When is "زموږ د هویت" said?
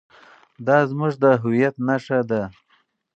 0.89-1.75